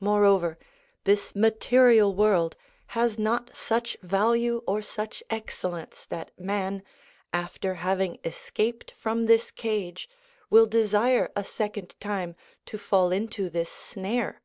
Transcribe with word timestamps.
Moreover, 0.00 0.58
this 1.04 1.36
material 1.36 2.12
world 2.16 2.56
has 2.98 3.16
not 3.16 3.54
such 3.54 3.96
value 4.02 4.60
or 4.66 4.82
such 4.82 5.22
excellence 5.30 6.04
that 6.08 6.32
man, 6.36 6.82
after 7.32 7.74
having 7.74 8.18
escaped 8.24 8.90
from 8.90 9.26
this 9.26 9.52
cage, 9.52 10.08
will 10.50 10.66
desire 10.66 11.30
a 11.36 11.44
second 11.44 11.94
time 12.00 12.34
to 12.66 12.76
fall 12.76 13.12
into 13.12 13.48
this 13.48 13.70
snare. 13.70 14.42